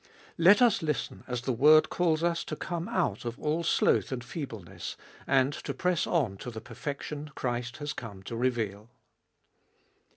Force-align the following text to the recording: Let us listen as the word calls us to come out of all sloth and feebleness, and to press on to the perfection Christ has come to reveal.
Let 0.39 0.63
us 0.63 0.81
listen 0.81 1.23
as 1.27 1.41
the 1.43 1.53
word 1.53 1.91
calls 1.91 2.23
us 2.23 2.43
to 2.45 2.55
come 2.55 2.87
out 2.89 3.23
of 3.23 3.39
all 3.39 3.63
sloth 3.63 4.11
and 4.11 4.23
feebleness, 4.23 4.97
and 5.27 5.53
to 5.53 5.75
press 5.75 6.07
on 6.07 6.37
to 6.37 6.49
the 6.49 6.59
perfection 6.59 7.29
Christ 7.35 7.77
has 7.77 7.93
come 7.93 8.23
to 8.23 8.35
reveal. 8.35 8.89